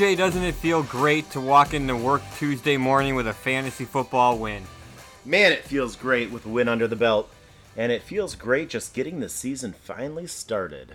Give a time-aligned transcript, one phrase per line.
[0.00, 4.38] TJ, doesn't it feel great to walk into work Tuesday morning with a fantasy football
[4.38, 4.62] win?
[5.26, 7.30] Man, it feels great with a win under the belt.
[7.76, 10.94] And it feels great just getting the season finally started.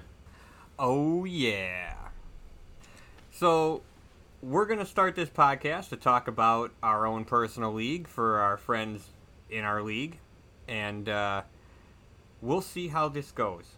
[0.79, 1.93] Oh, yeah.
[3.31, 3.83] So,
[4.41, 8.57] we're going to start this podcast to talk about our own personal league for our
[8.57, 9.09] friends
[9.51, 10.17] in our league.
[10.67, 11.43] And uh,
[12.41, 13.73] we'll see how this goes.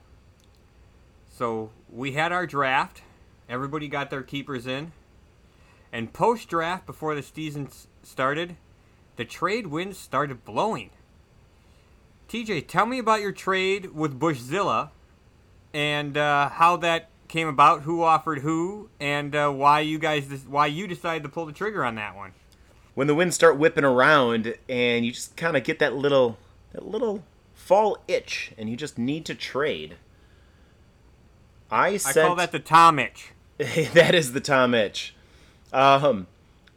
[1.28, 3.02] So, we had our draft.
[3.50, 4.94] Everybody got their keepers in.
[5.92, 7.70] And post draft, before the season
[8.04, 8.58] started,
[9.16, 10.92] the trade winds started blowing.
[12.30, 14.90] TJ, tell me about your trade with Bushzilla
[15.74, 20.68] and uh, how that came about, who offered who, and uh, why you guys why
[20.68, 22.34] you decided to pull the trigger on that one.
[22.96, 26.38] When the winds start whipping around and you just kind of get that little
[26.74, 29.96] that little fall itch and you just need to trade.
[31.70, 33.32] I sent I call that the Tom itch.
[33.58, 35.16] that is the Tom itch.
[35.74, 36.28] Um,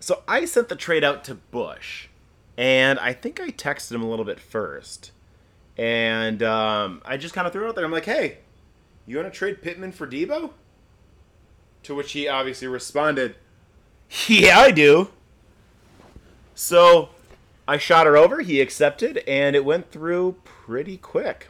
[0.00, 2.08] so I sent the trade out to Bush,
[2.56, 5.12] and I think I texted him a little bit first,
[5.76, 7.84] and um, I just kind of threw it out there.
[7.84, 8.38] I'm like, "Hey,
[9.06, 10.52] you want to trade Pittman for Deebo?"
[11.84, 13.36] To which he obviously responded,
[14.26, 15.10] "Yeah, I do."
[16.54, 17.10] So
[17.66, 18.40] I shot her over.
[18.40, 21.48] He accepted, and it went through pretty quick,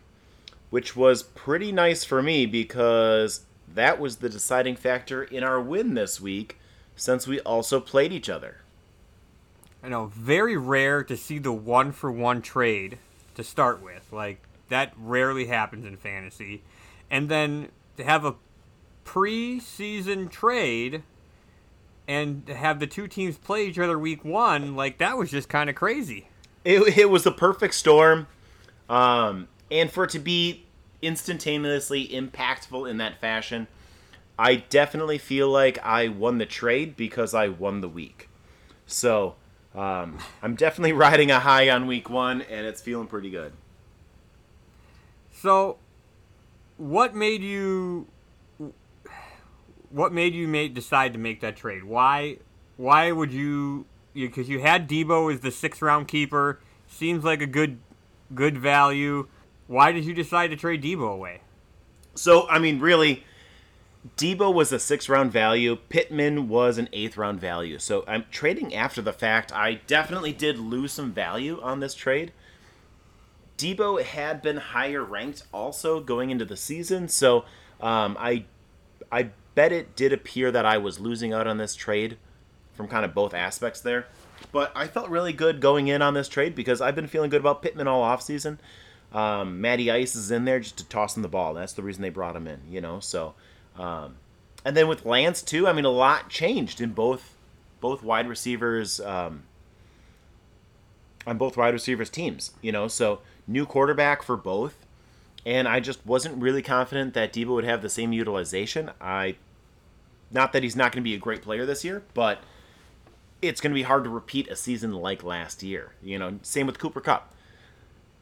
[0.68, 5.94] which was pretty nice for me because that was the deciding factor in our win
[5.94, 6.59] this week
[7.00, 8.58] since we also played each other.
[9.82, 12.98] I know, very rare to see the one for one trade
[13.36, 14.06] to start with.
[14.12, 16.62] Like, that rarely happens in fantasy.
[17.10, 18.34] And then to have a
[19.06, 21.02] preseason trade
[22.06, 25.48] and to have the two teams play each other week one, like, that was just
[25.48, 26.28] kind of crazy.
[26.66, 28.26] It, it was the perfect storm.
[28.90, 30.66] Um, and for it to be
[31.00, 33.68] instantaneously impactful in that fashion,
[34.40, 38.30] I definitely feel like I won the trade because I won the week.
[38.86, 39.34] So
[39.74, 43.52] um, I'm definitely riding a high on week one, and it's feeling pretty good.
[45.30, 45.76] So,
[46.78, 48.06] what made you?
[49.90, 51.84] What made you make decide to make that trade?
[51.84, 52.38] Why?
[52.78, 53.84] Why would you?
[54.14, 56.60] Because you, you had Deebo as the sixth round keeper.
[56.88, 57.78] Seems like a good,
[58.34, 59.28] good value.
[59.66, 61.42] Why did you decide to trade Deebo away?
[62.14, 63.22] So, I mean, really,
[64.16, 65.76] Deebo was a six round value.
[65.76, 67.78] Pittman was an eighth round value.
[67.78, 69.52] So I'm trading after the fact.
[69.52, 72.32] I definitely did lose some value on this trade.
[73.58, 77.08] Deebo had been higher ranked also going into the season.
[77.08, 77.44] So
[77.80, 78.46] um, I,
[79.12, 82.16] I bet it did appear that I was losing out on this trade
[82.72, 84.06] from kind of both aspects there.
[84.52, 87.40] But I felt really good going in on this trade because I've been feeling good
[87.40, 88.56] about Pittman all offseason.
[89.12, 91.52] Um, Matty Ice is in there just to toss him the ball.
[91.52, 93.00] That's the reason they brought him in, you know.
[93.00, 93.34] So,
[93.78, 94.16] um,
[94.64, 97.36] and then with Lance too, I mean, a lot changed in both
[97.80, 99.44] both wide receivers um,
[101.26, 102.88] on both wide receivers teams, you know.
[102.88, 104.86] So new quarterback for both,
[105.46, 108.90] and I just wasn't really confident that Deebo would have the same utilization.
[109.00, 109.36] I,
[110.30, 112.42] not that he's not going to be a great player this year, but
[113.40, 115.92] it's going to be hard to repeat a season like last year.
[116.02, 117.32] You know, same with Cooper Kupp.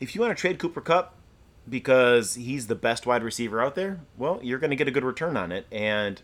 [0.00, 1.14] if you want to trade Cooper Kupp
[1.68, 5.04] because he's the best wide receiver out there, well, you're going to get a good
[5.04, 5.66] return on it.
[5.70, 6.20] And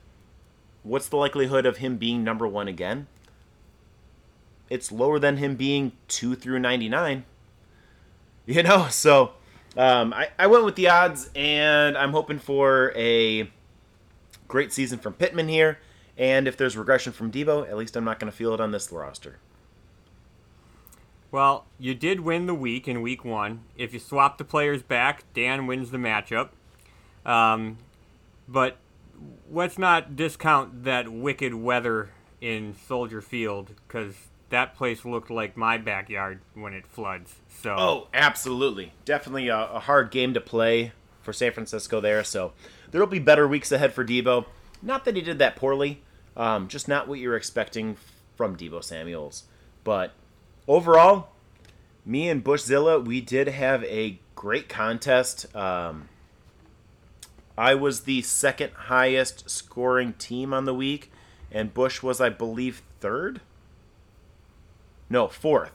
[0.82, 3.06] what's the likelihood of him being number one again?
[4.71, 7.25] It's lower than him being two through 99.
[8.47, 9.32] You know, so
[9.75, 13.50] um, I, I went with the odds, and I'm hoping for a
[14.47, 15.78] great season from Pittman here.
[16.19, 18.71] And if there's regression from Deebo, at least I'm not going to feel it on
[18.71, 19.38] this roster.
[21.34, 23.64] Well, you did win the week in week one.
[23.76, 26.50] If you swap the players back, Dan wins the matchup.
[27.26, 27.78] Um,
[28.46, 28.76] but
[29.50, 32.10] let's not discount that wicked weather
[32.40, 34.14] in Soldier Field because
[34.50, 37.34] that place looked like my backyard when it floods.
[37.48, 42.22] So oh, absolutely, definitely a, a hard game to play for San Francisco there.
[42.22, 42.52] So
[42.92, 44.44] there will be better weeks ahead for Deebo.
[44.82, 46.00] Not that he did that poorly,
[46.37, 47.96] um, just not what you're expecting
[48.37, 49.42] from Deebo Samuel's.
[49.82, 50.12] But
[50.69, 51.28] overall,
[52.05, 55.55] me and Bushzilla, we did have a great contest.
[55.55, 56.08] Um,
[57.56, 61.12] I was the second highest scoring team on the week,
[61.50, 63.40] and Bush was, I believe, third.
[65.08, 65.72] No, fourth.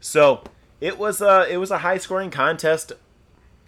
[0.00, 0.42] So
[0.80, 2.92] it was a it was a high scoring contest,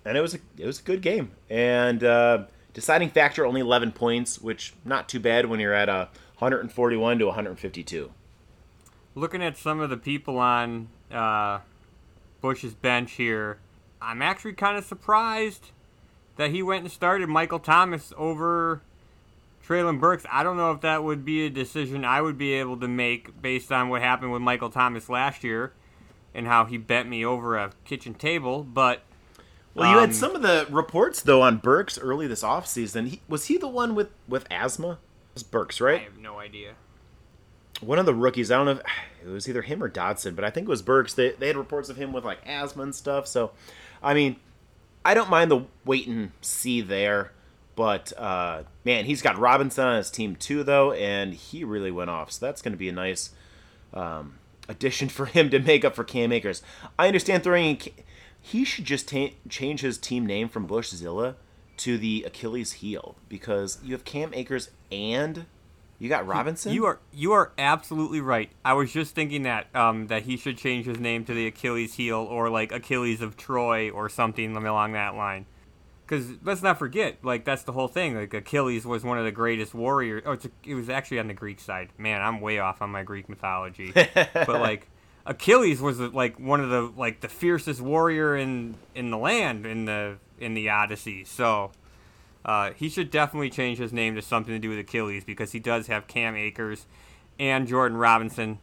[0.05, 1.33] and it was a it was a good game.
[1.51, 6.09] And uh, deciding factor only eleven points, which not too bad when you're at a
[6.39, 8.11] 141 to 152
[9.15, 11.61] looking at some of the people on uh,
[12.41, 13.59] Bush's bench here,
[14.01, 15.71] I'm actually kind of surprised
[16.37, 18.83] that he went and started Michael Thomas over
[19.67, 22.79] Treylon Burks, I don't know if that would be a decision I would be able
[22.81, 25.73] to make based on what happened with Michael Thomas last year
[26.35, 29.03] and how he bent me over a kitchen table, but
[29.75, 33.09] Well, you Um, had some of the reports though on Burks early this offseason.
[33.09, 34.93] He, was he the one with with asthma?
[34.93, 36.01] It was Burks, right?
[36.01, 36.75] I have no idea.
[37.83, 38.51] One of the rookies.
[38.51, 38.83] I don't know if
[39.27, 41.15] it was either him or Dotson, but I think it was Burks.
[41.15, 43.27] They they had reports of him with like asthma and stuff.
[43.27, 43.53] So,
[44.03, 44.37] I mean,
[45.05, 47.33] I don't mind the wait and see there.
[47.75, 52.11] But uh, man, he's got Robinson on his team too, though, and he really went
[52.11, 52.33] off.
[52.33, 53.31] So that's going to be a nice
[53.95, 54.39] um,
[54.69, 56.63] addition for him to make up for Cam Akers.
[56.99, 57.77] I understand throwing.
[57.77, 57.93] In,
[58.45, 61.37] he should just ta- change his team name from Bushzilla
[61.79, 65.47] to the Achilles heel because you have Cam Akers and
[66.03, 66.73] you got Robinson.
[66.73, 68.51] You are you are absolutely right.
[68.65, 71.95] I was just thinking that um, that he should change his name to the Achilles
[71.95, 75.47] heel or like Achilles of Troy or something along that line.
[76.05, 78.17] Because let's not forget, like that's the whole thing.
[78.17, 80.25] Like Achilles was one of the greatest warriors.
[80.27, 81.91] Oh, it's it was actually on the Greek side.
[81.97, 83.93] Man, I'm way off on my Greek mythology.
[84.15, 84.89] but like
[85.25, 89.85] Achilles was like one of the like the fiercest warrior in in the land in
[89.85, 91.23] the in the Odyssey.
[91.23, 91.71] So
[92.45, 95.59] uh, he should definitely change his name to something to do with Achilles because he
[95.61, 96.87] does have Cam Akers
[97.39, 98.59] and Jordan Robinson.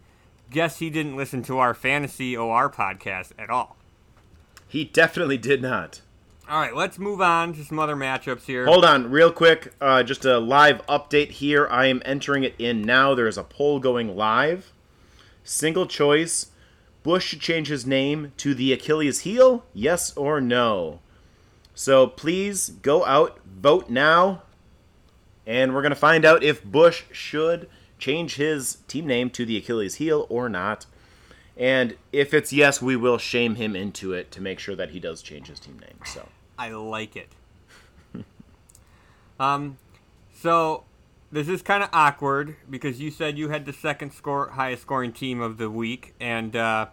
[0.52, 3.78] Guess he didn't listen to our fantasy OR podcast at all.
[4.68, 6.02] he definitely did not.
[6.50, 8.66] All right, let's move on to some other matchups here.
[8.66, 9.72] Hold on, real quick.
[9.80, 11.68] Uh, just a live update here.
[11.70, 13.14] I am entering it in now.
[13.14, 14.74] There is a poll going live.
[15.44, 16.48] Single choice.
[17.04, 19.64] Bush should change his name to the Achilles heel?
[19.76, 21.00] Yes or no?
[21.80, 24.44] So please go out, vote now,
[25.48, 29.56] and we're going to find out if Bush should change his team name to the
[29.56, 30.88] Achilles heel or not.
[31.56, 35.00] And if it's yes, we will shame him into it to make sure that he
[35.00, 35.98] does change his team name.
[36.04, 36.28] So.
[36.58, 37.30] I like it.
[39.40, 39.78] um,
[40.34, 40.84] so
[41.32, 45.14] this is kind of awkward because you said you had the second score highest scoring
[45.14, 46.88] team of the week, and uh,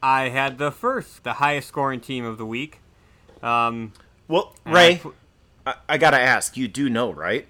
[0.00, 2.78] I had the first, the highest scoring team of the week.
[3.42, 3.92] Um,
[4.28, 5.00] Well, Ray,
[5.66, 6.56] I, I gotta ask.
[6.56, 7.46] You do know, right?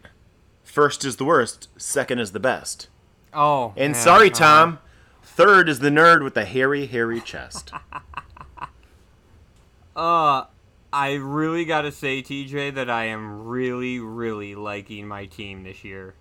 [0.64, 1.68] First is the worst.
[1.76, 2.88] Second is the best.
[3.34, 4.78] oh, And yeah, sorry, uh, Tom.
[5.22, 7.72] Third is the nerd with the hairy, hairy chest.
[9.96, 10.44] Uh,
[10.92, 15.84] I really got to say, TJ, that I am really, really liking my team this
[15.84, 16.14] year.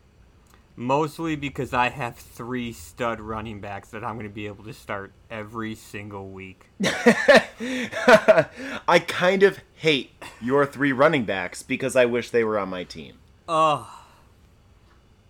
[0.80, 4.72] Mostly because I have three stud running backs that I'm going to be able to
[4.72, 6.70] start every single week.
[6.82, 12.86] I kind of hate your three running backs because I wish they were on my
[12.86, 13.16] team.
[13.50, 14.06] Oh,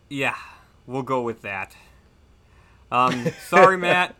[0.07, 0.35] Yeah,
[0.85, 1.75] we'll go with that.
[2.91, 4.15] Um, sorry, Matt.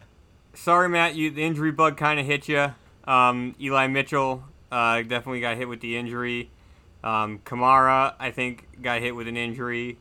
[0.56, 1.14] Sorry, Matt.
[1.14, 2.74] You the injury bug kind of hit you.
[3.04, 6.50] Um, Eli Mitchell uh, definitely got hit with the injury.
[7.04, 10.00] Um, Kamara, I think, got hit with an injury.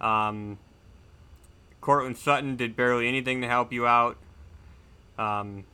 [0.00, 0.58] Um,
[1.80, 4.16] Courtland Sutton did barely anything to help you out.
[5.18, 5.64] Um,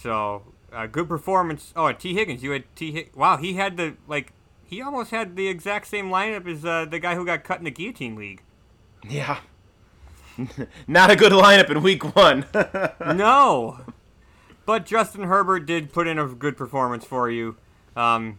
[0.00, 0.42] so
[0.72, 1.72] uh, good performance.
[1.76, 2.92] Oh, Tee Higgins, you had T.
[2.92, 4.32] Hig- wow, he had the like.
[4.66, 7.64] He almost had the exact same lineup as uh, the guy who got cut in
[7.64, 8.42] the guillotine league.
[9.08, 9.40] Yeah.
[10.88, 12.46] Not a good lineup in week one.
[13.16, 13.80] no.
[14.66, 17.56] But Justin Herbert did put in a good performance for you.
[17.94, 18.38] Um,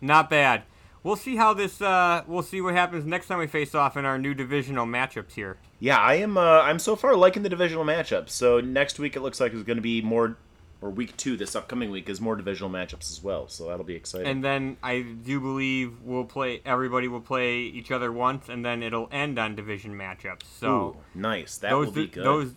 [0.00, 0.62] not bad.
[1.06, 1.80] We'll see how this.
[1.80, 5.34] Uh, we'll see what happens next time we face off in our new divisional matchups
[5.34, 5.56] here.
[5.78, 6.36] yeah, I am.
[6.36, 8.30] Uh, I'm so far liking the divisional matchups.
[8.30, 10.36] So next week it looks like it's going to be more,
[10.80, 13.46] or week two this upcoming week is more divisional matchups as well.
[13.46, 14.26] So that'll be exciting.
[14.26, 16.60] And then I do believe we'll play.
[16.64, 20.42] Everybody will play each other once, and then it'll end on division matchups.
[20.58, 21.58] So Ooh, nice.
[21.58, 22.24] That those will be good.
[22.24, 22.52] those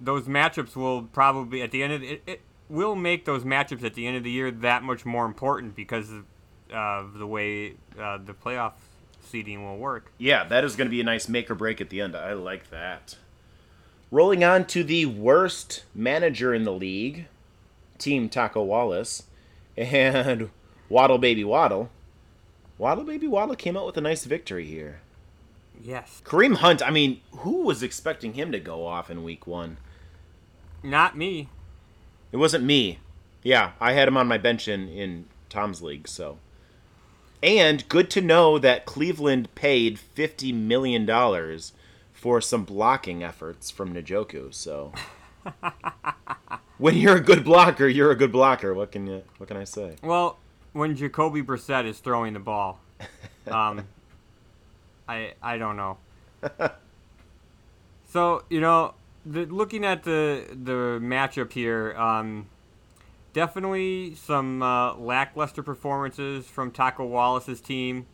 [0.00, 3.84] those matchups will probably at the end of the, it, it will make those matchups
[3.84, 6.10] at the end of the year that much more important because
[6.72, 8.72] uh, the way uh, the playoff
[9.22, 10.12] seeding will work.
[10.18, 12.14] Yeah, that is going to be a nice make or break at the end.
[12.16, 13.16] I like that.
[14.10, 17.26] Rolling on to the worst manager in the league,
[17.98, 19.24] Team Taco Wallace,
[19.76, 20.50] and
[20.88, 21.90] Waddle Baby Waddle.
[22.78, 25.00] Waddle Baby Waddle came out with a nice victory here.
[25.80, 29.78] Yes, Kareem Hunt, I mean, who was expecting him to go off in week one?
[30.84, 31.48] not me.
[32.30, 32.98] It wasn't me.
[33.42, 36.38] Yeah, I had him on my bench in, in Tom's league, so.
[37.44, 41.06] And good to know that Cleveland paid $50 million
[42.10, 44.94] for some blocking efforts from Njoku, so.
[46.78, 48.72] when you're a good blocker, you're a good blocker.
[48.72, 49.96] What can you what can I say?
[50.02, 50.38] Well,
[50.72, 52.80] when Jacoby Brissett is throwing the ball,
[53.46, 53.86] um,
[55.06, 55.98] I I don't know.
[58.08, 58.94] so you know,
[59.26, 62.46] the, looking at the the matchup here, um,
[63.34, 68.06] definitely some uh, lackluster performances from Taco Wallace's team.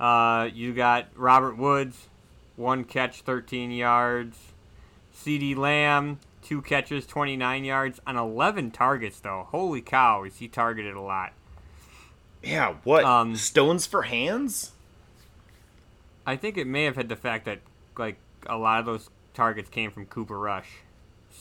[0.00, 2.08] Uh, you got Robert Woods,
[2.56, 4.36] one catch, 13 yards.
[5.14, 9.46] CeeDee Lamb, two catches, 29 yards on 11 targets, though.
[9.50, 11.32] Holy cow, is he targeted a lot.
[12.42, 13.04] Yeah, what?
[13.04, 14.72] Um, Stones for hands?
[16.24, 17.60] I think it may have had the fact that,
[17.96, 20.68] like, a lot of those targets came from Cooper Rush.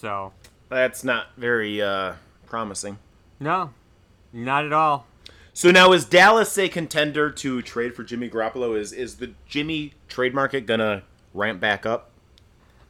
[0.02, 0.34] So,
[0.70, 2.14] That's not very uh,
[2.48, 2.98] promising.
[3.40, 3.72] no,
[4.34, 5.06] not at all.
[5.54, 8.78] So now is Dallas a contender to trade for Jimmy Garoppolo?
[8.78, 12.12] Is is the Jimmy trade market gonna ramp back up?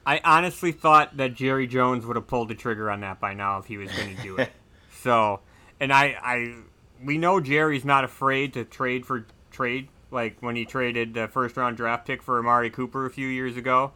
[0.07, 3.57] I honestly thought that Jerry Jones would have pulled the trigger on that by now
[3.57, 4.49] if he was going to do it.
[5.01, 5.41] so,
[5.81, 6.55] and I, I,
[7.03, 9.89] we know Jerry's not afraid to trade for trade.
[10.09, 13.57] Like when he traded the first round draft pick for Amari Cooper a few years
[13.57, 13.91] ago.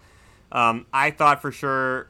[0.52, 2.10] Um, I thought for sure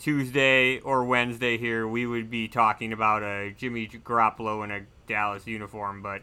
[0.00, 5.46] Tuesday or Wednesday here we would be talking about a Jimmy Garoppolo in a Dallas
[5.46, 6.22] uniform, but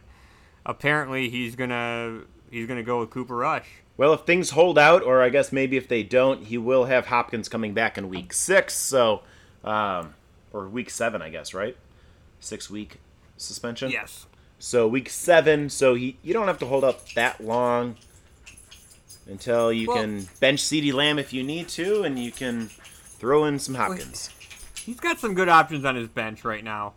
[0.65, 3.67] apparently he's gonna he's gonna go with Cooper Rush.
[3.95, 7.07] Well, if things hold out, or I guess maybe if they don't, he will have
[7.07, 8.75] Hopkins coming back in week six.
[8.75, 9.21] So,
[9.63, 10.13] um,
[10.53, 11.75] or week seven, I guess, right?
[12.39, 12.97] Six week
[13.37, 13.89] suspension.
[13.91, 14.25] Yes.
[14.59, 15.69] So week seven.
[15.69, 17.95] So he you don't have to hold up that long
[19.27, 22.69] until you Well- can bench CeeDee Lamb if you need to, and you can
[23.17, 24.29] throw in some Hopkins.
[24.85, 26.93] He's got some good options on his bench right now.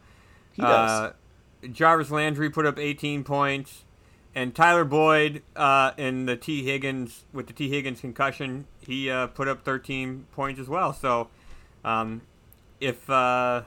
[0.52, 0.90] He does.
[0.90, 1.12] Uh,
[1.72, 3.84] Jarvis Landry put up 18 points,
[4.34, 9.26] and Tyler Boyd uh, in the Tee Higgins with the Tee Higgins concussion, he uh,
[9.28, 10.92] put up 13 points as well.
[10.92, 11.28] So,
[11.84, 12.22] um,
[12.80, 13.62] if uh,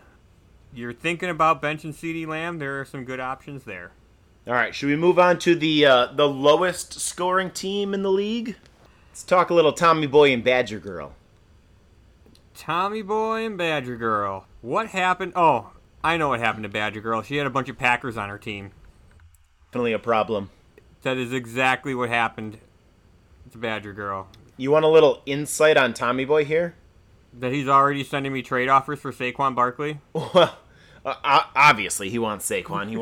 [0.74, 3.92] you're thinking about benching CeeDee Lamb, there are some good options there.
[4.48, 8.12] All right, should we move on to the uh, the lowest scoring team in the
[8.12, 8.58] league?
[9.12, 11.14] Let's talk a little Tommy Boy and Badger Girl.
[12.56, 14.46] Tommy Boy and Badger Girl.
[14.62, 15.34] What happened?
[15.36, 15.72] Oh,
[16.04, 17.22] I know what happened to Badger Girl.
[17.22, 18.72] She had a bunch of Packers on her team.
[19.68, 20.50] Definitely a problem.
[21.02, 22.60] That is exactly what happened
[23.52, 24.28] to Badger Girl.
[24.56, 26.76] You want a little insight on Tommy Boy here?
[27.34, 30.00] That he's already sending me trade offers for Saquon Barkley.
[31.06, 32.88] Well, uh, obviously he wants Saquon.
[32.88, 32.96] He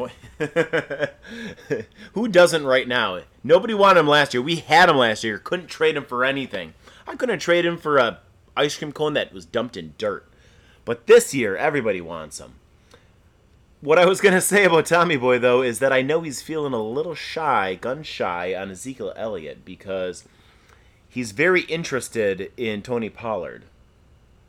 [2.14, 3.22] Who doesn't right now?
[3.44, 4.42] Nobody wanted him last year.
[4.42, 5.38] We had him last year.
[5.38, 6.74] Couldn't trade him for anything.
[7.06, 8.20] I couldn't trade him for a
[8.56, 10.26] ice cream cone that was dumped in dirt.
[10.86, 12.56] But this year, everybody wants them.
[13.82, 16.74] What I was gonna say about Tommy Boy though is that I know he's feeling
[16.74, 20.26] a little shy, gun shy on Ezekiel Elliott because
[21.10, 23.66] he's very interested in Tony Pollard.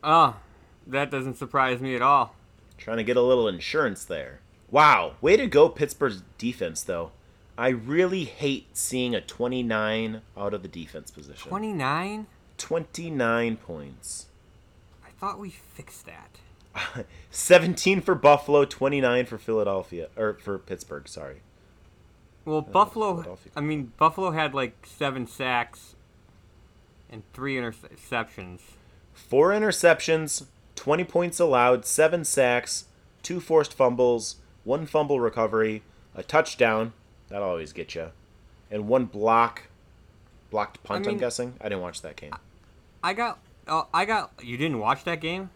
[0.03, 0.37] Oh,
[0.85, 2.35] that doesn't surprise me at all.
[2.77, 4.39] Trying to get a little insurance there.
[4.69, 7.11] Wow, way to go, Pittsburgh's defense, though.
[7.57, 11.47] I really hate seeing a 29 out of the defense position.
[11.47, 12.25] 29?
[12.63, 14.27] 29 points.
[15.05, 17.05] I thought we fixed that.
[17.29, 21.41] 17 for Buffalo, 29 for Philadelphia, or for Pittsburgh, sorry.
[22.45, 25.95] Well, uh, Buffalo, I mean, Buffalo had like seven sacks
[27.09, 28.61] and three interceptions.
[29.13, 32.85] Four interceptions, 20 points allowed, seven sacks,
[33.23, 35.83] two forced fumbles, one fumble recovery,
[36.15, 36.93] a touchdown,
[37.27, 38.11] that'll always get you,
[38.71, 39.63] and one block,
[40.49, 41.55] blocked punt, I am mean- guessing.
[41.59, 42.31] I didn't watch that game.
[43.03, 45.49] I got, oh, I got, you didn't watch that game?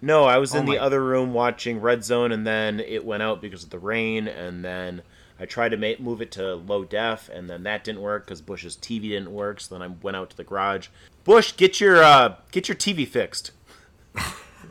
[0.00, 3.22] No, I was Oh in the other room watching Red Zone, and then it went
[3.22, 5.02] out because of the rain, and then
[5.40, 8.40] I tried to ma- move it to low def, and then that didn't work because
[8.40, 9.60] Bush's TV didn't work.
[9.60, 10.88] So then I went out to the garage.
[11.24, 13.50] Bush, get your uh, get your TV fixed.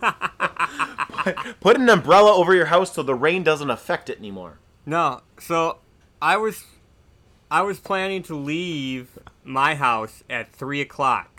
[0.02, 4.60] put, put an umbrella over your house so the rain doesn't affect it anymore.
[4.86, 5.22] No.
[5.40, 5.78] So
[6.22, 6.64] I was,
[7.52, 11.37] I was planning to leave my house at three o'clock.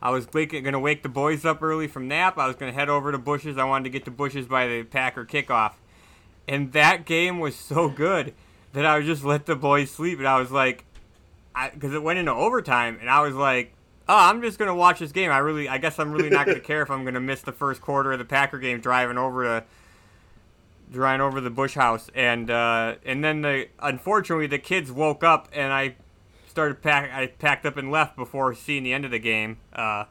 [0.00, 2.38] I was gonna wake the boys up early from nap.
[2.38, 3.56] I was gonna head over to Bushes.
[3.58, 5.74] I wanted to get to Bushes by the Packer kickoff,
[6.46, 8.34] and that game was so good
[8.72, 10.18] that I would just let the boys sleep.
[10.18, 10.84] And I was like,
[11.72, 13.72] because it went into overtime, and I was like,
[14.08, 15.30] oh, I'm just gonna watch this game.
[15.30, 17.80] I really, I guess I'm really not gonna care if I'm gonna miss the first
[17.80, 19.64] quarter of the Packer game driving over to
[20.92, 25.48] driving over the Bush house, and uh, and then the unfortunately the kids woke up,
[25.52, 25.96] and I
[26.56, 27.10] started pack.
[27.12, 29.58] I packed up and left before seeing the end of the game.
[29.74, 30.04] Uh,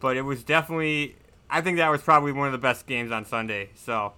[0.00, 1.14] but it was definitely,
[1.48, 3.70] I think that was probably one of the best games on Sunday.
[3.76, 4.14] So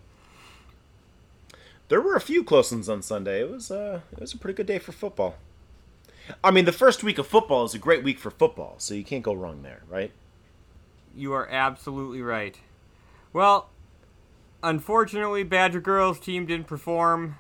[1.89, 3.43] There were a few close ones on Sunday.
[3.43, 5.35] It was uh, it was a pretty good day for football.
[6.43, 9.05] I mean, the first week of football is a great week for football, so you
[9.05, 10.11] can't go wrong there, right?
[11.15, 12.57] you are absolutely right.
[13.33, 13.71] Well,
[14.63, 17.37] unfortunately, Badger girls team didn't perform,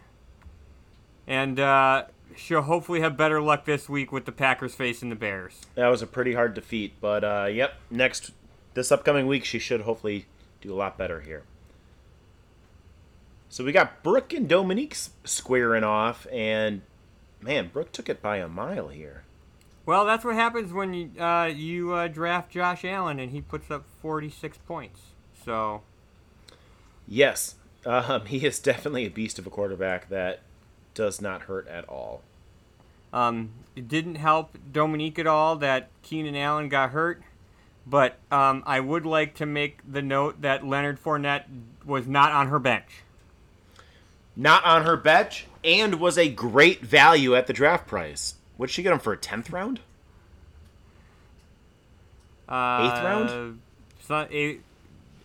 [1.27, 2.05] and uh,
[2.39, 5.61] she'll hopefully have better luck this week with the Packers facing the Bears.
[5.75, 8.31] That was a pretty hard defeat, but uh, yep, next
[8.75, 10.27] this upcoming week she should hopefully
[10.61, 11.43] do a lot better here.
[13.49, 16.83] So we got Brooke and Dominique squaring off, and
[17.41, 19.25] man, Brooke took it by a mile here.
[19.87, 23.71] Well, that's what happens when you uh, you uh, draft Josh Allen and he puts
[23.71, 25.01] up 46 points.
[25.45, 25.83] So
[27.09, 27.55] Yes,
[27.87, 30.41] um, he is definitely a beast of a quarterback that
[30.95, 32.23] does not hurt at all.
[33.13, 37.23] Um, it didn't help Dominique at all that Keenan Allen got hurt.
[37.87, 41.45] But um, I would like to make the note that Leonard Fournette
[41.87, 43.03] was not on her bench.
[44.37, 48.35] Not on her bench, and was a great value at the draft price.
[48.59, 49.81] Would she get him for a tenth round?
[52.49, 53.61] Uh, Eighth round?
[54.07, 54.63] So, eight,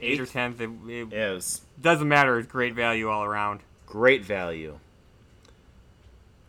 [0.01, 0.59] eight or tenth.
[0.59, 2.39] It, it Is doesn't matter.
[2.39, 3.59] It's great value all around.
[3.85, 4.79] great value.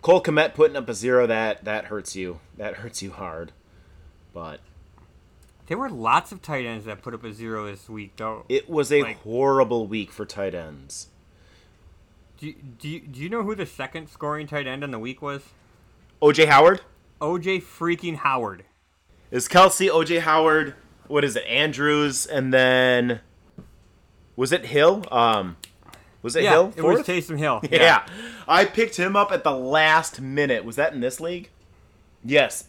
[0.04, 2.38] Cole Kmet putting up a zero that that hurts you.
[2.58, 3.52] That hurts you hard.
[4.34, 4.60] But
[5.66, 8.44] There were lots of tight ends that put up a zero this week, though.
[8.50, 11.08] it was a Like- horrible week for tight ends.
[12.36, 15.22] Do, do, you- do you know who the second scoring tight end on the week
[15.22, 15.42] was?
[16.20, 16.82] OJ Howard
[17.22, 18.64] OJ freaking Howard.
[19.30, 19.88] is Kelce.
[19.88, 20.74] OJ Howard.
[21.06, 21.44] What is it?
[21.46, 23.20] Andrews, and then
[24.36, 25.04] was it Hill?
[25.10, 25.56] Um,
[26.24, 26.72] was it Yeah, Hill?
[26.74, 27.06] it was fourth?
[27.06, 27.60] Taysom Hill.
[27.70, 28.04] Yeah.
[28.48, 30.64] I picked him up at the last minute.
[30.64, 31.50] Was that in this league?
[32.24, 32.64] Yes.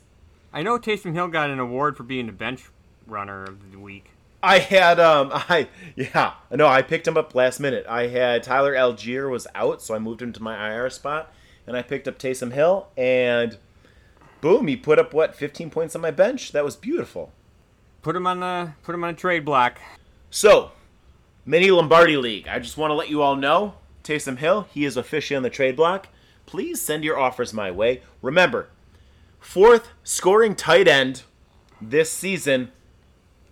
[0.53, 2.65] I know Taysom Hill got an award for being the bench
[3.07, 4.11] runner of the week.
[4.43, 7.85] I had um I yeah, no, I picked him up last minute.
[7.89, 11.33] I had Tyler Allgeier was out, so I moved him to my IR spot
[11.65, 13.57] and I picked up Taysom Hill and
[14.41, 16.51] boom, he put up what 15 points on my bench.
[16.51, 17.31] That was beautiful.
[18.01, 19.79] Put him on the put him on a trade block.
[20.29, 20.71] So,
[21.45, 22.47] Mini Lombardi League.
[22.47, 23.75] I just want to let you all know
[24.05, 26.07] Taysom Hill, he is officially on the trade block.
[26.45, 28.01] Please send your offers my way.
[28.21, 28.69] Remember,
[29.39, 31.23] fourth scoring tight end
[31.81, 32.71] this season.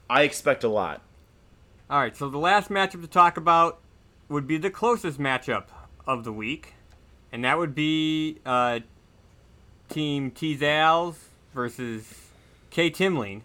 [0.10, 1.02] I expect a lot.
[1.90, 3.80] All right, so the last matchup to talk about
[4.30, 5.66] would be the closest matchup
[6.06, 6.74] of the week,
[7.32, 8.80] and that would be uh,
[9.90, 11.16] Team T Zals
[11.54, 12.32] versus
[12.70, 13.42] K Timling,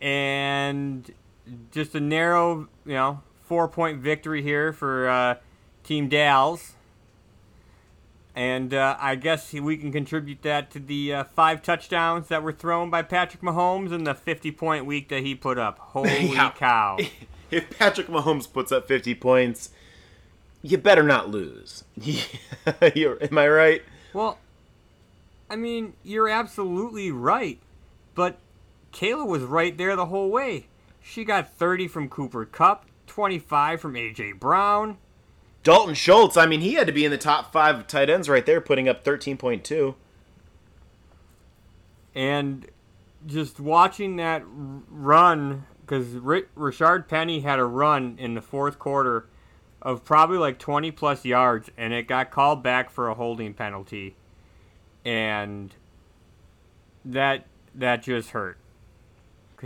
[0.00, 1.12] and
[1.70, 5.34] just a narrow, you know, four point victory here for uh,
[5.84, 6.72] Team Dals.
[8.34, 12.52] And uh, I guess we can contribute that to the uh, five touchdowns that were
[12.52, 15.78] thrown by Patrick Mahomes and the 50 point week that he put up.
[15.80, 16.50] Holy Yeah.
[16.52, 16.98] cow.
[17.50, 19.68] If Patrick Mahomes puts up 50 points,
[20.62, 21.84] you better not lose.
[22.94, 23.82] You're, am I right?
[24.14, 24.38] Well,
[25.50, 27.58] I mean, you're absolutely right.
[28.14, 28.38] But
[28.94, 30.68] Kayla was right there the whole way.
[31.02, 34.32] She got 30 from Cooper Kupp, 25 from A.J.
[34.32, 34.98] Brown.
[35.62, 38.28] Dalton Schultz, I mean, he had to be in the top five of tight ends
[38.28, 39.94] right there, putting up 13.2.
[42.14, 42.66] And
[43.26, 46.06] just watching that run, because
[46.54, 49.26] Richard Penny had a run in the fourth quarter
[49.80, 54.16] of probably like 20 plus yards, and it got called back for a holding penalty.
[55.04, 55.74] And
[57.04, 58.58] that that just hurt.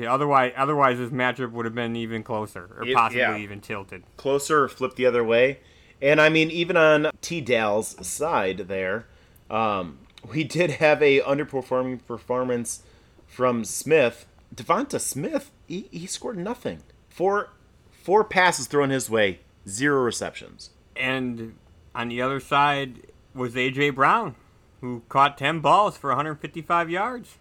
[0.05, 3.37] Otherwise, otherwise this matchup would have been even closer, or It- possibly yeah.
[3.37, 4.03] even tilted.
[4.17, 5.61] Closer or flipped the other way.
[6.03, 9.07] And I mean, even on T Dal's side there,
[9.51, 9.99] um,
[10.31, 12.83] we did have a underperforming performance
[13.27, 14.27] from Smith.
[14.55, 16.83] Devonta Smith, he, he scored nothing.
[17.09, 17.51] Four
[17.91, 20.71] four passes thrown his way, zero receptions.
[20.95, 21.55] And
[21.95, 23.91] on the other side was A.J.
[23.91, 24.35] Brown,
[24.81, 27.37] who caught 10 balls for 155 yards.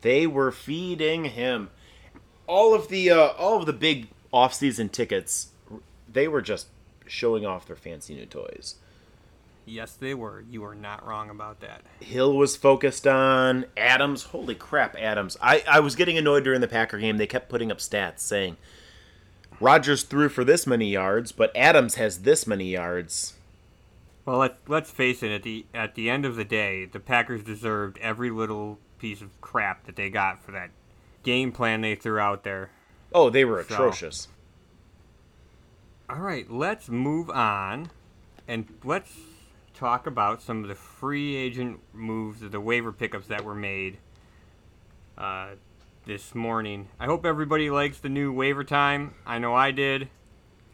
[0.00, 1.70] They were feeding him.
[2.46, 5.48] All of the uh, all of the big off-season tickets,
[6.10, 6.68] they were just
[7.06, 8.76] showing off their fancy new toys.
[9.66, 10.44] Yes, they were.
[10.50, 11.82] You were not wrong about that.
[12.00, 14.24] Hill was focused on Adams.
[14.24, 15.36] Holy crap, Adams!
[15.42, 17.18] I, I was getting annoyed during the Packer game.
[17.18, 18.56] They kept putting up stats saying
[19.60, 23.34] Rodgers threw for this many yards, but Adams has this many yards.
[24.24, 25.32] Well, let's let's face it.
[25.32, 29.28] At the at the end of the day, the Packers deserved every little piece of
[29.40, 30.70] crap that they got for that
[31.22, 32.70] game plan they threw out there.
[33.12, 34.28] Oh, they were So- atrocious.
[36.10, 37.90] All right, let's move on,
[38.46, 39.14] and let's
[39.74, 43.98] talk about some of the free agent moves, or the waiver pickups that were made
[45.18, 45.50] uh,
[46.06, 46.88] this morning.
[46.98, 49.14] I hope everybody likes the new waiver time.
[49.26, 50.08] I know I did.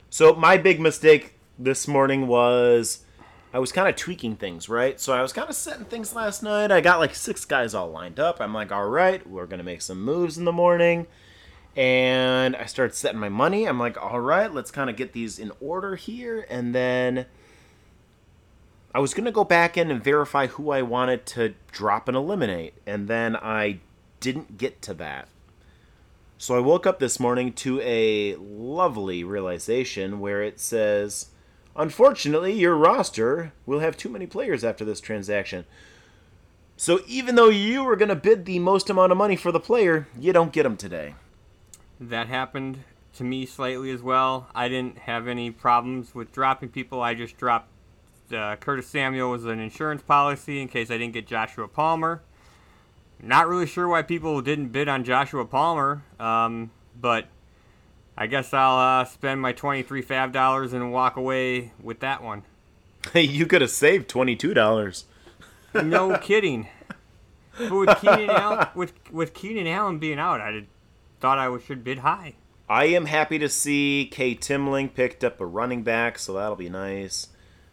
[0.08, 3.03] So my big mistake this morning was
[3.54, 5.00] I was kind of tweaking things, right?
[5.00, 6.72] So I was kind of setting things last night.
[6.72, 8.40] I got like six guys all lined up.
[8.40, 11.06] I'm like, all right, we're gonna make some moves in the morning.
[11.76, 13.66] And I started setting my money.
[13.66, 16.44] I'm like, all right, let's kind of get these in order here.
[16.50, 17.26] And then
[18.92, 22.74] I was gonna go back in and verify who I wanted to drop and eliminate.
[22.88, 23.78] And then I
[24.18, 25.28] didn't get to that.
[26.38, 31.26] So I woke up this morning to a lovely realization where it says,
[31.76, 35.64] Unfortunately, your roster will have too many players after this transaction.
[36.76, 39.60] So even though you were going to bid the most amount of money for the
[39.60, 41.14] player, you don't get him today.
[42.00, 42.78] That happened
[43.14, 44.48] to me slightly as well.
[44.54, 47.00] I didn't have any problems with dropping people.
[47.00, 47.68] I just dropped
[48.32, 52.22] uh, Curtis Samuel was an insurance policy in case I didn't get Joshua Palmer.
[53.22, 57.26] Not really sure why people didn't bid on Joshua Palmer, um, but
[58.16, 62.42] I guess I'll uh, spend my twenty-three FAAB dollars and walk away with that one.
[63.14, 65.04] you could have saved twenty-two dollars.
[65.74, 66.68] No kidding.
[67.58, 70.66] But with Keenan Allen, with with Keenan Allen being out, I did,
[71.20, 72.34] thought I should bid high.
[72.68, 76.70] I am happy to see Kay Timling picked up a running back, so that'll be
[76.70, 77.28] nice.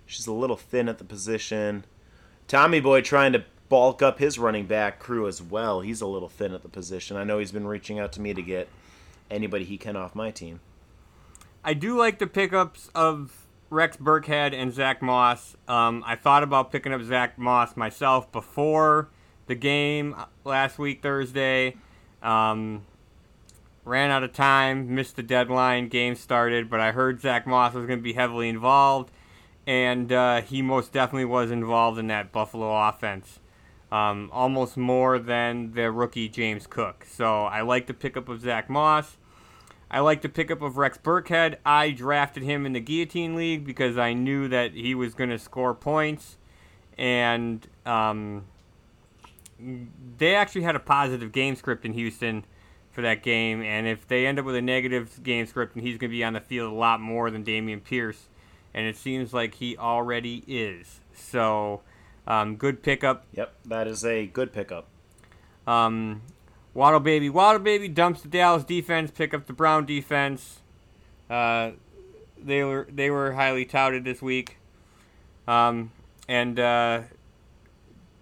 [0.05, 1.85] She's a little thin at the position.
[2.47, 5.79] Tommy Boy trying to bulk up his running back crew as well.
[5.79, 7.15] He's a little thin at the position.
[7.15, 8.67] I know he's been reaching out to me to get
[9.31, 10.59] anybody he can off my team.
[11.63, 15.55] I do like the pickups of Rex Burkhead and Zach Moss.
[15.67, 19.09] Um, I thought about picking up Zach Moss myself before
[19.47, 21.77] the game last week, Thursday.
[22.21, 22.85] Um,
[23.85, 27.85] ran out of time, missed the deadline, game started, but I heard Zach Moss was
[27.85, 29.11] going to be heavily involved,
[29.65, 33.39] and uh, he most definitely was involved in that Buffalo offense
[33.91, 37.05] um, almost more than the rookie James Cook.
[37.09, 39.17] So I like the pickup of Zach Moss.
[39.93, 41.57] I like the pickup of Rex Burkhead.
[41.65, 45.37] I drafted him in the Guillotine League because I knew that he was going to
[45.37, 46.37] score points.
[46.97, 48.45] And um,
[50.17, 52.45] they actually had a positive game script in Houston
[52.89, 53.61] for that game.
[53.61, 56.23] And if they end up with a negative game script, and he's going to be
[56.23, 58.29] on the field a lot more than Dameon Pierce.
[58.73, 61.01] And it seems like he already is.
[61.13, 61.81] So
[62.25, 63.25] um, good pickup.
[63.33, 64.87] Yep, that is a good pickup.
[65.67, 66.21] Um,
[66.73, 70.59] Waddle Baby, Waddle Baby dumps the Dallas defense, pick up the Brown defense.
[71.29, 71.71] Uh,
[72.41, 74.57] they were they were highly touted this week,
[75.47, 75.91] um,
[76.27, 77.01] and uh,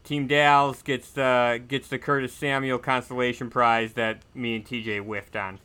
[0.03, 5.35] Team Dallas gets the gets the Curtis Samuel consolation prize that me and TJ whiffed
[5.35, 5.59] on.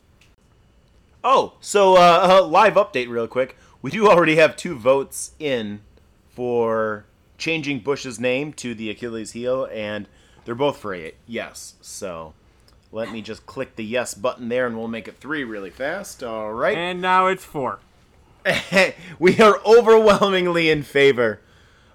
[1.23, 3.57] Oh, so uh, live update real quick.
[3.81, 5.81] We do already have two votes in
[6.29, 7.05] for
[7.37, 10.07] changing Bush's name to the Achilles heel, and
[10.45, 11.75] they're both for a yes.
[11.81, 12.33] So
[12.95, 16.23] let me just click the yes button there, and we'll make it three really fast.
[16.23, 16.77] All right.
[16.77, 17.79] And now it's four.
[19.19, 21.41] we are overwhelmingly in favor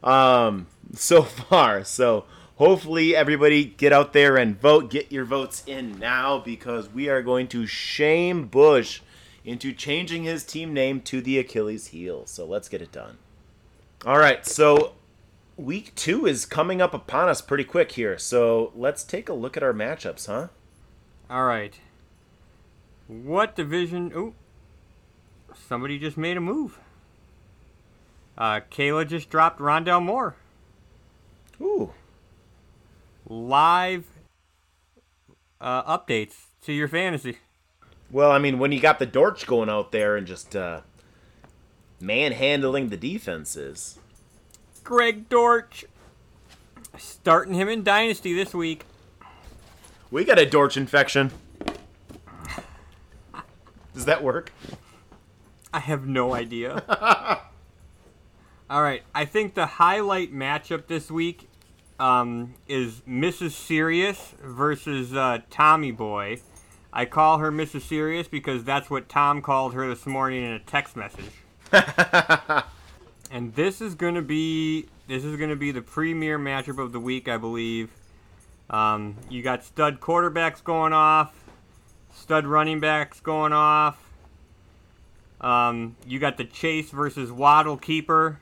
[0.04, 1.84] um, so far.
[1.84, 4.90] So hopefully everybody get out there and vote.
[4.90, 9.00] Get your votes in now because we are going to shame Bush
[9.42, 12.26] into changing his team name to the Achilles heel.
[12.26, 13.16] So let's get it done.
[14.04, 14.44] All right.
[14.46, 14.92] So
[15.56, 18.18] week two is coming up upon us pretty quick here.
[18.18, 20.48] So let's take a look at our matchups, huh?
[21.30, 21.78] All right.
[23.06, 24.12] What division?
[24.16, 24.34] Oh,
[25.68, 26.80] somebody just made a move.
[28.36, 30.34] Uh, Kayla just dropped Rondale Moore.
[31.60, 31.92] Ooh.
[33.28, 34.06] Live
[35.60, 37.38] uh, updates to your fantasy.
[38.10, 40.80] Well, I mean, when you got the Dortch going out there and just uh,
[42.00, 44.00] manhandling the defenses.
[44.82, 45.84] Greg Dortch.
[46.98, 48.84] Starting him in Dynasty this week.
[50.10, 51.30] We got a Dortch infection.
[53.94, 54.52] Does that work?
[55.72, 56.82] I have no idea.
[58.70, 61.48] All right, I think the highlight matchup this week
[62.00, 63.52] um, is Mrs.
[63.52, 66.40] Serious versus uh, Tommy Boy.
[66.92, 67.82] I call her Mrs.
[67.82, 71.30] Serious because that's what Tom called her this morning in a text message.
[73.30, 77.28] and this is gonna be this is gonna be the premier matchup of the week,
[77.28, 77.90] I believe.
[78.70, 81.34] Um, you got stud quarterbacks going off,
[82.14, 83.98] stud running backs going off.
[85.40, 88.38] Um, you got the Chase versus Waddle keeper.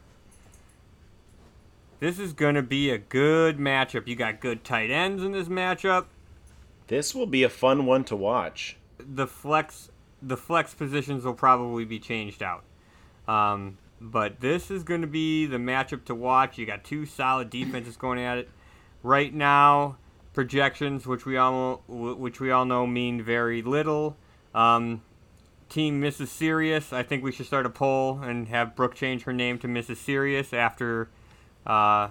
[2.01, 4.07] This is going to be a good matchup.
[4.07, 6.07] You got good tight ends in this matchup.
[6.87, 8.77] This will be a fun one to watch.
[8.99, 9.91] The flex,
[10.23, 12.65] the flex positions will probably be changed out.
[13.27, 16.59] Um, but this is going to be the matchup to watch.
[16.59, 18.49] You got two solid defenses going at it.
[19.03, 19.97] Right now,
[20.33, 24.17] projections, which we all which we all know mean very little.
[24.55, 25.03] Um,
[25.69, 26.29] team Mrs.
[26.29, 26.93] Serious.
[26.93, 29.97] I think we should start a poll and have Brooke change her name to Mrs.
[29.97, 31.09] Serious after,
[31.67, 32.09] uh,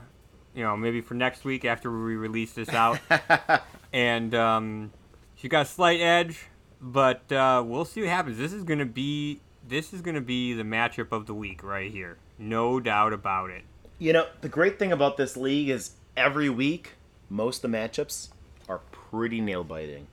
[0.53, 2.99] you know, maybe for next week after we release this out.
[3.93, 4.91] and um,
[5.35, 6.47] she got a slight edge,
[6.81, 8.37] but uh, we'll see what happens.
[8.37, 12.17] This is gonna be this is gonna be the matchup of the week right here,
[12.37, 13.63] no doubt about it.
[13.99, 16.93] You know, the great thing about this league is every week,
[17.29, 18.29] most of the matchups
[18.69, 20.07] are pretty nail biting.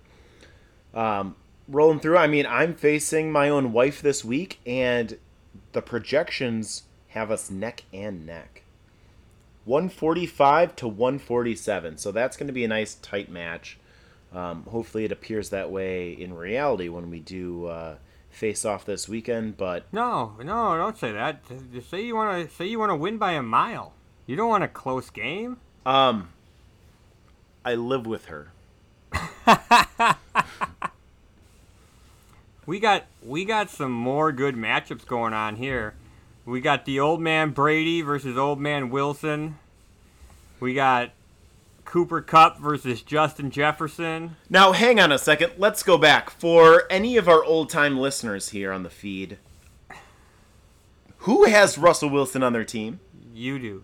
[0.92, 1.36] Um,
[1.68, 5.18] rolling through, I mean, I'm facing my own wife this week, and
[5.72, 8.62] the projections have us neck and neck.
[9.64, 11.96] 145 to 147.
[11.98, 13.78] So that's going to be a nice tight match.
[14.32, 17.96] Um, hopefully, it appears that way in reality when we do uh,
[18.30, 19.56] face off this weekend.
[19.56, 21.42] But No, no, don't say that.
[21.72, 23.92] Just say you want to say you want to win by a mile.
[24.26, 25.58] You don't want a close game.
[25.86, 26.28] um,
[27.64, 28.52] I live with her.
[32.66, 35.94] We got we got some more good matchups going on here.
[36.46, 39.58] We got the old man Brady versus old man Wilson.
[40.60, 41.10] We got
[41.84, 44.36] Cooper Kupp versus Justin Jefferson.
[44.48, 45.52] Now, hang on a second.
[45.58, 46.30] Let's go back.
[46.30, 49.36] For any of our old time listeners here on the feed,
[51.18, 53.00] who has Russell Wilson on their team?
[53.34, 53.82] You do.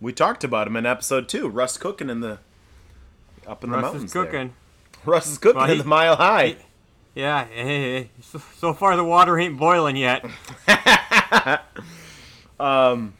[0.00, 1.48] We talked about him in episode two.
[1.48, 2.38] Russ cooking in the
[3.48, 4.04] up in the Russ mountains.
[4.04, 4.24] is there.
[4.26, 4.54] cooking.
[5.04, 6.56] Russ is cooking Well, in the mile high.
[7.14, 8.10] Yeah, hey, hey, hey.
[8.20, 10.24] So, so far the water ain't boiling yet.
[12.60, 13.14] Um,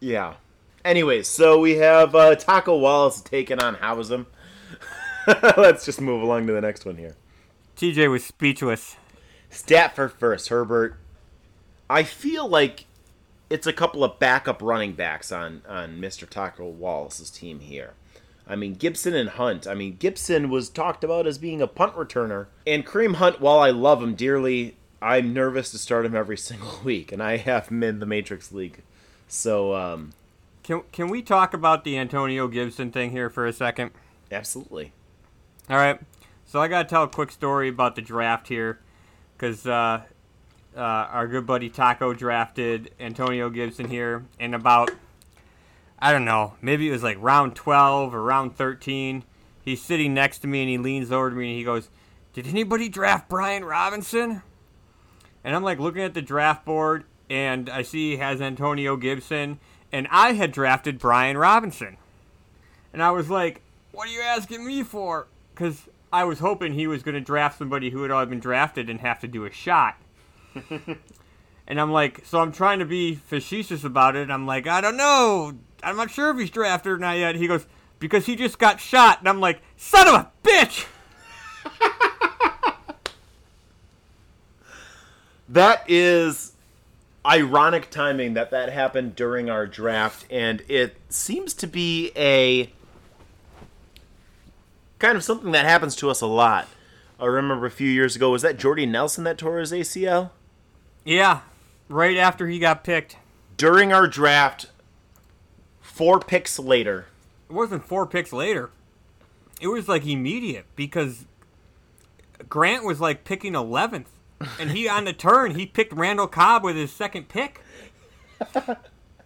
[0.00, 0.34] yeah.
[0.84, 4.26] Anyways, so we have uh, Taco Wallace taking on Housem.
[5.56, 7.14] Let's just move along to the next one here.
[7.76, 8.96] TJ was speechless.
[9.50, 10.96] Stat for first, Herbert.
[11.88, 12.86] I feel like
[13.48, 16.28] it's a couple of backup running backs on on Mr.
[16.28, 17.94] Taco Wallace's team here.
[18.48, 19.66] I mean Gibson and Hunt.
[19.66, 23.40] I mean Gibson was talked about as being a punt returner, and Kareem Hunt.
[23.40, 27.36] While I love him dearly, I'm nervous to start him every single week, and I
[27.36, 28.82] have him in the Matrix League.
[29.28, 30.12] So um,
[30.62, 33.90] Can can we talk about the Antonio Gibson thing here for a second?
[34.32, 34.92] absolutely.
[35.70, 35.98] All right.
[36.46, 38.78] So I gotta tell a quick story about the draft here,
[39.36, 40.02] because uh,
[40.74, 44.90] uh, our good buddy Taco drafted Antonio Gibson here, and about
[46.00, 49.24] I don't know, maybe it was like round twelve or round thirteen.
[49.64, 51.90] He's sitting next to me and he leans over to me and he goes,
[52.32, 54.42] "Did anybody draft Brian Robinson?"
[55.44, 59.58] And I'm like looking at the draft board and I see he has Antonio Gibson,
[59.92, 61.96] and I had drafted Brian Robinson.
[62.92, 63.60] And I was like,
[63.92, 65.26] what are you asking me for?
[65.54, 68.88] Because I was hoping he was going to draft somebody who had already been drafted
[68.88, 69.96] and have to do a shot.
[70.70, 74.30] and I'm like, so I'm trying to be facetious about it.
[74.30, 75.58] I'm like, I don't know.
[75.82, 77.36] I'm not sure if he's drafted or not yet.
[77.36, 77.66] He goes,
[77.98, 79.20] because he just got shot.
[79.20, 80.86] And I'm like, son of a bitch!
[85.48, 86.52] That is
[87.24, 92.70] ironic timing that that happened during our draft, and it seems to be a
[94.98, 96.68] kind of something that happens to us a lot.
[97.18, 100.30] I remember a few years ago, was that Jordy Nelson that tore his ACL?
[101.04, 101.40] Yeah,
[101.88, 103.16] right after he got picked.
[103.56, 104.66] During our draft,
[105.98, 107.06] four picks later,
[107.50, 108.70] It wasn't four picks later.
[109.60, 111.26] It was like immediate because
[112.48, 114.06] Grant was like picking 11th.
[114.60, 117.60] And he, on the turn, he picked Randall Cobb with his second pick.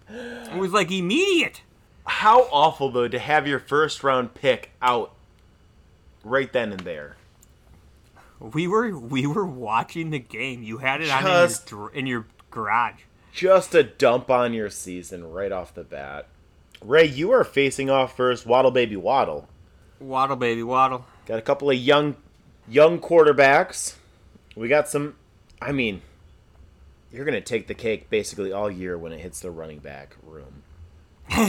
[0.09, 1.63] It was like immediate.
[2.07, 5.13] how awful though to have your first round pick out
[6.25, 7.17] right then and there.
[8.41, 10.63] We were we were watching the game.
[10.63, 13.03] You had it on in Just- your, in your garage.
[13.33, 16.27] Just a dump on your season right off the bat.
[16.85, 19.49] Ray, you are facing off first, Waddle Baby Waddle.
[20.01, 21.07] Waddle, baby, waddle.
[21.27, 22.17] Got a couple of young
[22.69, 23.95] young quarterbacks.
[24.57, 25.15] We got some
[25.61, 26.03] I mean,
[27.13, 30.17] you're going to take the cake basically all year when it hits the running back
[30.27, 30.63] room.
[31.31, 31.49] I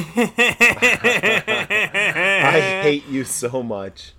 [2.84, 4.14] hate you so much.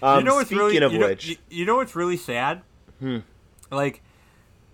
[0.00, 2.16] Um, you know what's speaking really of you know, which, you, you know what's really
[2.16, 2.62] sad?
[3.70, 4.02] Like,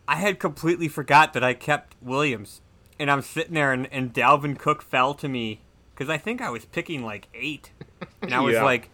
[0.06, 2.60] I had completely forgot that I kept Williams,
[3.02, 5.60] and I'm sitting there, and, and Dalvin Cook fell to me
[5.94, 7.70] because I think I was picking like eight,
[8.22, 8.64] and I was Yeah.
[8.64, 8.88] like,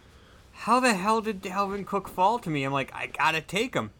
[0.51, 3.91] "How the hell did Dalvin Cook fall to me?" I'm like, "I gotta take him."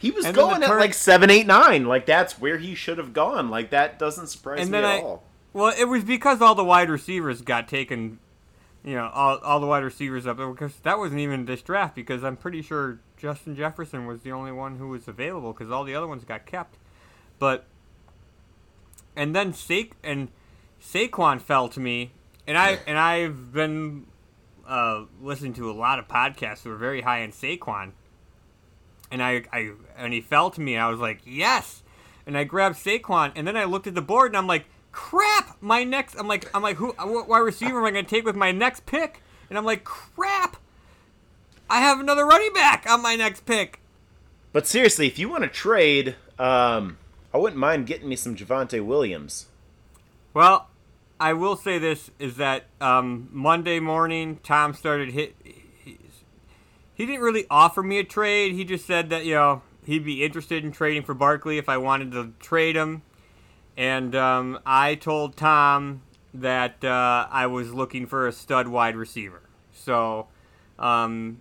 [0.00, 1.84] he was and then the going at turn- like seven, eight, nine.
[1.86, 3.50] Like that's where he should have gone.
[3.50, 5.24] Like that doesn't surprise And me then at I, all.
[5.52, 8.18] well, it was because all the wide receivers got taken.
[8.84, 11.96] You know, all, all the wide receivers up there because that wasn't even this draft
[11.96, 15.82] because I'm pretty sure Justin Jefferson was the only one who was available because all
[15.82, 16.76] the other ones got kept.
[17.40, 17.66] But
[19.18, 20.28] and then Sa- and
[20.80, 22.12] Saquon fell to me,
[22.46, 24.06] and I and I've been
[24.66, 27.90] uh, listening to a lot of podcasts who are very high in Saquon,
[29.10, 31.82] and I, I and he fell to me, and I was like, yes,
[32.26, 35.56] and I grabbed Saquon, and then I looked at the board, and I'm like, crap,
[35.60, 38.24] my next, I'm like, I'm like, who, what wide receiver am I going to take
[38.24, 39.20] with my next pick?
[39.48, 40.56] And I'm like, crap,
[41.68, 43.80] I have another running back on my next pick.
[44.52, 46.98] But seriously, if you want to trade, um,
[47.38, 49.46] I wouldn't mind getting me some Javonte Williams.
[50.34, 50.66] Well,
[51.20, 55.36] I will say this is that um, Monday morning, Tom started hit.
[55.44, 56.00] He,
[56.94, 58.54] he didn't really offer me a trade.
[58.54, 61.76] He just said that you know he'd be interested in trading for Barkley if I
[61.76, 63.02] wanted to trade him.
[63.76, 66.02] And um, I told Tom
[66.34, 69.42] that uh, I was looking for a stud wide receiver.
[69.72, 70.26] So
[70.76, 71.40] um,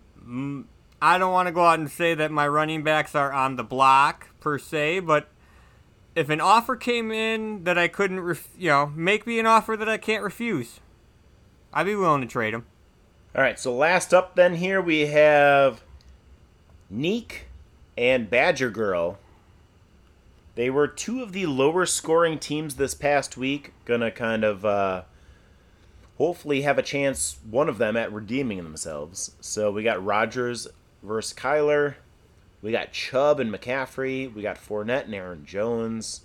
[1.01, 3.63] I don't want to go out and say that my running backs are on the
[3.63, 5.29] block per se, but
[6.17, 9.77] if an offer came in that I couldn't, ref- you know, make me an offer
[9.77, 10.79] that I can't refuse,
[11.71, 12.65] I'd be willing to trade him.
[13.35, 15.83] All right, so last up then here we have
[16.89, 17.45] Neek
[17.95, 19.19] and Badger Girl.
[20.55, 23.73] They were two of the lower scoring teams this past week.
[23.85, 25.03] Gonna kind of uh,
[26.17, 29.35] hopefully have a chance, one of them, at redeeming themselves.
[29.39, 30.67] So we got Rodgers
[31.03, 31.95] versus Kyler.
[32.61, 34.33] We got Chubb and McCaffrey.
[34.33, 36.21] We got Fournette and Aaron Jones.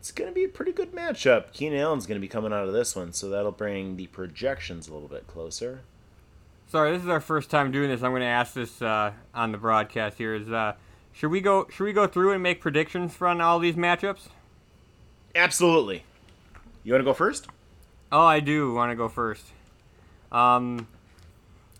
[0.00, 1.52] It's going to be a pretty good matchup.
[1.52, 4.88] Keenan Allen's going to be coming out of this one, so that'll bring the projections
[4.88, 5.82] a little bit closer.
[6.66, 8.02] Sorry, this is our first time doing this.
[8.02, 10.34] I'm going to ask this uh, on the broadcast here.
[10.34, 10.74] Is uh,
[11.12, 11.68] should we go?
[11.70, 14.28] Should we go through and make predictions for on all these matchups?
[15.34, 16.04] Absolutely.
[16.82, 17.46] You want to go first?
[18.10, 19.44] Oh, I do want to go first.
[20.32, 20.88] Um,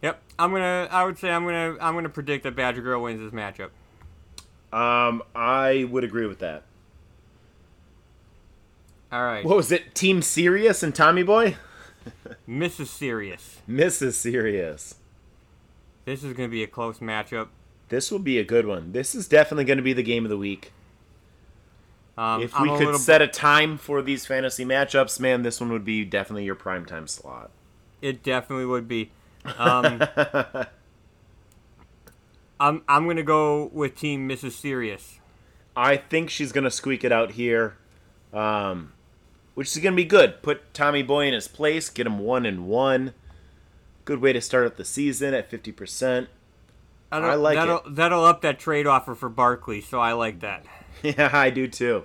[0.02, 0.88] Yep, I'm gonna.
[0.90, 1.76] I would say I'm gonna.
[1.80, 3.70] I'm gonna predict that Badger Girl wins this matchup.
[4.76, 6.64] Um, I would agree with that.
[9.12, 9.44] All right.
[9.44, 9.94] What was it?
[9.94, 11.56] Team Serious and Tommy Boy.
[12.48, 12.86] Mrs.
[12.86, 13.60] Serious.
[13.68, 14.14] Mrs.
[14.14, 14.96] Serious.
[16.04, 17.48] This is gonna be a close matchup.
[17.92, 18.92] This will be a good one.
[18.92, 20.72] This is definitely going to be the game of the week.
[22.16, 25.84] Um, if we could set a time for these fantasy matchups, man, this one would
[25.84, 27.50] be definitely your prime time slot.
[28.00, 29.10] It definitely would be.
[29.44, 30.02] Um,
[32.60, 34.52] I'm I'm gonna go with Team Mrs.
[34.52, 35.18] Serious.
[35.76, 37.76] I think she's gonna squeak it out here,
[38.32, 38.92] um,
[39.54, 40.42] which is gonna be good.
[40.42, 43.14] Put Tommy Boy in his place, get him one and one.
[44.04, 46.28] Good way to start up the season at fifty percent.
[47.10, 47.94] I like that'll, it.
[47.96, 50.64] That'll up that trade offer for Barkley, so I like that.
[51.02, 52.04] Yeah, I do too.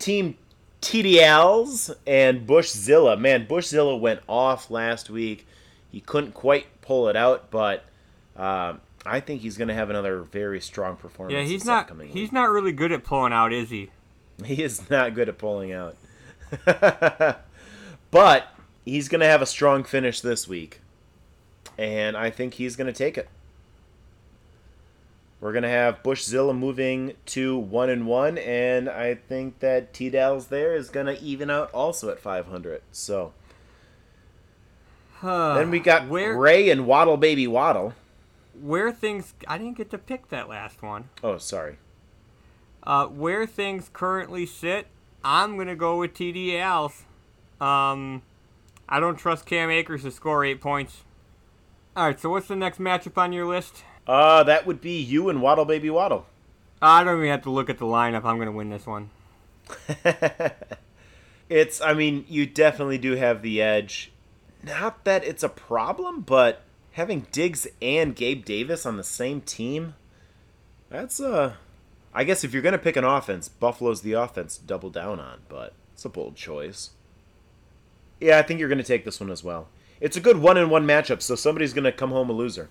[0.00, 0.36] Team
[0.80, 3.16] TDLs and Bushzilla.
[3.16, 5.46] Man, Bushzilla went off last week.
[5.92, 7.84] He couldn't quite pull it out, but
[8.34, 8.74] uh,
[9.04, 11.34] I think he's going to have another very strong performance.
[11.34, 11.90] Yeah, he's not.
[12.00, 12.32] He's week.
[12.32, 13.90] not really good at pulling out, is he?
[14.44, 15.94] He is not good at pulling out.
[18.10, 18.48] but
[18.84, 20.80] he's going to have a strong finish this week,
[21.78, 23.28] and I think he's going to take it.
[25.42, 30.46] We're gonna have Bushzilla moving to one and one, and I think that T Dal's
[30.46, 32.80] there is gonna even out also at 500.
[32.92, 33.32] So
[35.22, 37.94] then we got where, Ray and Waddle Baby Waddle.
[38.60, 41.08] Where things I didn't get to pick that last one.
[41.22, 41.78] Oh, sorry.
[42.82, 44.88] Uh, where things currently sit,
[45.24, 47.04] I'm gonna go with TD Al's.
[47.60, 48.22] Um,
[48.88, 51.04] I don't trust Cam Akers to score eight points.
[51.96, 53.84] All right, so what's the next matchup on your list?
[54.06, 56.26] Uh, that would be you and Waddle Baby Waddle.
[56.80, 58.24] I don't even have to look at the lineup.
[58.24, 59.10] I'm gonna win this one.
[61.48, 64.11] it's, I mean, you definitely do have the edge
[64.62, 69.94] not that it's a problem, but having Diggs and Gabe Davis on the same team,
[70.88, 71.54] that's uh
[72.14, 75.40] I guess if you're gonna pick an offense, Buffalo's the offense to double down on,
[75.48, 76.90] but it's a bold choice.
[78.20, 79.68] Yeah, I think you're gonna take this one as well.
[80.00, 82.68] It's a good one in one matchup, so somebody's gonna come home a loser.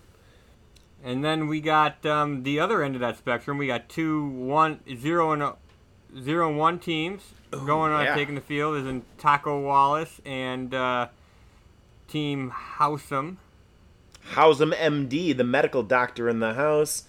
[1.04, 3.58] And then we got um, the other end of that spectrum.
[3.58, 7.24] We got two, one, zero and zero and one teams
[7.56, 8.16] Ooh, going on yeah.
[8.16, 8.78] taking the field.
[8.78, 11.08] Is in Taco Wallace and uh,
[12.12, 13.38] Team Housem.
[14.34, 17.06] Housem MD, the medical doctor in the house.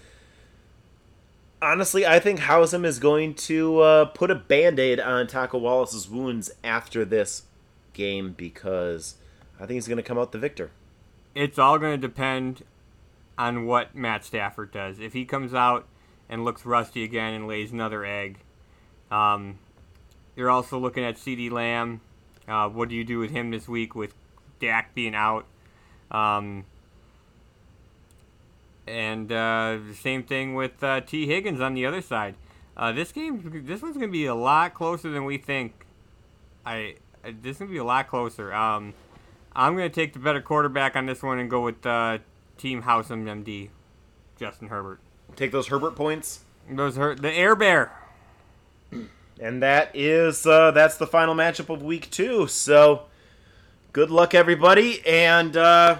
[1.60, 6.08] Honestly, I think Housem is going to uh, put a band aid on Taco Wallace's
[6.08, 7.42] wounds after this
[7.92, 9.16] game because
[9.56, 10.70] I think he's going to come out the victor.
[11.34, 12.64] It's all going to depend
[13.38, 14.98] on what Matt Stafford does.
[14.98, 15.86] If he comes out
[16.28, 18.38] and looks rusty again and lays another egg,
[19.10, 19.58] um,
[20.36, 22.00] you're also looking at CeeDee Lamb.
[22.48, 24.14] Uh, what do you do with him this week with
[24.62, 25.44] Dak being out.
[26.10, 26.64] Um,
[28.86, 32.36] and uh, the same thing with uh, Tee Higgins on the other side.
[32.76, 35.86] Uh, this game, this one's gonna be a lot closer than we think.
[36.64, 36.94] I
[37.42, 38.54] this is gonna be a lot closer.
[38.54, 38.94] Um,
[39.54, 42.18] I'm gonna take the better quarterback on this one and go with uh,
[42.56, 43.68] Team House MD,
[44.38, 45.00] Justin Herbert.
[45.36, 46.44] Take those Herbert points.
[46.70, 47.92] Those hurt the Air Bear.
[49.40, 52.46] And that is uh, that's the final matchup of week two.
[52.46, 53.06] So
[53.92, 55.98] good luck, everybody, and uh,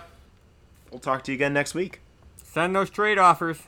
[0.91, 2.01] we'll talk to you again next week.
[2.43, 3.59] Send those trade offers.